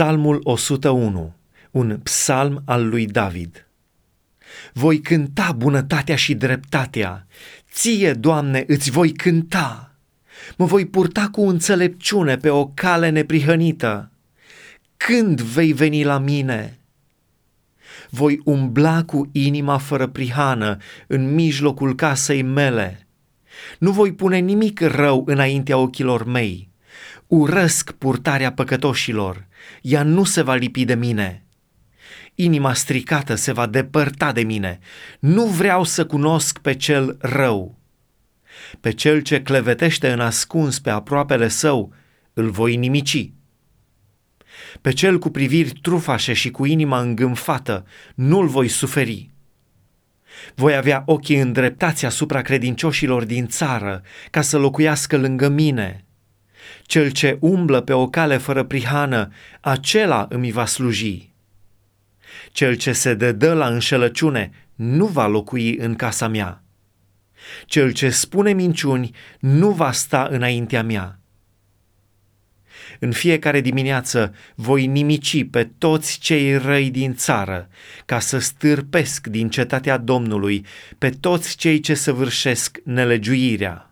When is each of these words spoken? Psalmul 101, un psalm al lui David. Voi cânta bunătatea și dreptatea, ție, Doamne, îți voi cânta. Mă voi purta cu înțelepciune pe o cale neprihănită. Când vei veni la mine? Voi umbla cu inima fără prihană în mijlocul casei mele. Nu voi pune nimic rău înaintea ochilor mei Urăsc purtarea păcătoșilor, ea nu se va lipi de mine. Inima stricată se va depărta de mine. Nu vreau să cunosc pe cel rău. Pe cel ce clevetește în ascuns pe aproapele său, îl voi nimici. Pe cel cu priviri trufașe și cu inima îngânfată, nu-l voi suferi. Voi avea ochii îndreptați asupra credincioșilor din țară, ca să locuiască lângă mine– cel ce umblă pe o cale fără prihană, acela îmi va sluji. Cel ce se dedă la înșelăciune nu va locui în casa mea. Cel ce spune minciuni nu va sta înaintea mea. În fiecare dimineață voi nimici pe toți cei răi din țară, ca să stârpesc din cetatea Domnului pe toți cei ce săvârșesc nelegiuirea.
Psalmul 0.00 0.40
101, 0.42 1.34
un 1.70 2.00
psalm 2.02 2.62
al 2.64 2.88
lui 2.88 3.06
David. 3.06 3.66
Voi 4.72 5.00
cânta 5.00 5.52
bunătatea 5.52 6.16
și 6.16 6.34
dreptatea, 6.34 7.26
ție, 7.72 8.12
Doamne, 8.12 8.64
îți 8.66 8.90
voi 8.90 9.12
cânta. 9.12 9.94
Mă 10.56 10.64
voi 10.64 10.86
purta 10.86 11.28
cu 11.32 11.40
înțelepciune 11.40 12.36
pe 12.36 12.50
o 12.50 12.66
cale 12.66 13.08
neprihănită. 13.08 14.10
Când 14.96 15.40
vei 15.40 15.72
veni 15.72 16.04
la 16.04 16.18
mine? 16.18 16.78
Voi 18.10 18.40
umbla 18.44 19.04
cu 19.04 19.28
inima 19.32 19.78
fără 19.78 20.06
prihană 20.06 20.76
în 21.06 21.34
mijlocul 21.34 21.94
casei 21.94 22.42
mele. 22.42 23.06
Nu 23.78 23.90
voi 23.90 24.12
pune 24.12 24.38
nimic 24.38 24.80
rău 24.80 25.24
înaintea 25.26 25.76
ochilor 25.76 26.24
mei 26.24 26.69
Urăsc 27.26 27.90
purtarea 27.90 28.52
păcătoșilor, 28.52 29.46
ea 29.82 30.02
nu 30.02 30.24
se 30.24 30.42
va 30.42 30.54
lipi 30.54 30.84
de 30.84 30.94
mine. 30.94 31.44
Inima 32.34 32.74
stricată 32.74 33.34
se 33.34 33.52
va 33.52 33.66
depărta 33.66 34.32
de 34.32 34.42
mine. 34.42 34.78
Nu 35.18 35.46
vreau 35.46 35.84
să 35.84 36.06
cunosc 36.06 36.58
pe 36.58 36.74
cel 36.74 37.16
rău. 37.20 37.78
Pe 38.80 38.90
cel 38.90 39.20
ce 39.20 39.42
clevetește 39.42 40.10
în 40.12 40.20
ascuns 40.20 40.78
pe 40.78 40.90
aproapele 40.90 41.48
său, 41.48 41.92
îl 42.32 42.50
voi 42.50 42.76
nimici. 42.76 43.32
Pe 44.80 44.92
cel 44.92 45.18
cu 45.18 45.30
priviri 45.30 45.78
trufașe 45.82 46.32
și 46.32 46.50
cu 46.50 46.64
inima 46.64 47.00
îngânfată, 47.00 47.86
nu-l 48.14 48.46
voi 48.46 48.68
suferi. 48.68 49.30
Voi 50.54 50.76
avea 50.76 51.02
ochii 51.06 51.40
îndreptați 51.40 52.06
asupra 52.06 52.42
credincioșilor 52.42 53.24
din 53.24 53.46
țară, 53.46 54.02
ca 54.30 54.40
să 54.40 54.58
locuiască 54.58 55.16
lângă 55.16 55.48
mine– 55.48 56.04
cel 56.90 57.10
ce 57.10 57.36
umblă 57.40 57.80
pe 57.80 57.92
o 57.92 58.08
cale 58.08 58.36
fără 58.36 58.62
prihană, 58.62 59.32
acela 59.60 60.26
îmi 60.28 60.50
va 60.50 60.66
sluji. 60.66 61.30
Cel 62.52 62.74
ce 62.74 62.92
se 62.92 63.14
dedă 63.14 63.52
la 63.52 63.66
înșelăciune 63.66 64.50
nu 64.74 65.06
va 65.06 65.26
locui 65.26 65.76
în 65.76 65.94
casa 65.94 66.28
mea. 66.28 66.62
Cel 67.64 67.92
ce 67.92 68.10
spune 68.10 68.52
minciuni 68.52 69.10
nu 69.40 69.70
va 69.70 69.92
sta 69.92 70.28
înaintea 70.30 70.82
mea. 70.82 71.18
În 72.98 73.12
fiecare 73.12 73.60
dimineață 73.60 74.34
voi 74.54 74.86
nimici 74.86 75.44
pe 75.50 75.64
toți 75.78 76.18
cei 76.18 76.56
răi 76.56 76.90
din 76.90 77.14
țară, 77.14 77.68
ca 78.06 78.18
să 78.18 78.38
stârpesc 78.38 79.26
din 79.26 79.48
cetatea 79.48 79.96
Domnului 79.96 80.66
pe 80.98 81.10
toți 81.10 81.56
cei 81.56 81.80
ce 81.80 81.94
săvârșesc 81.94 82.78
nelegiuirea. 82.84 83.89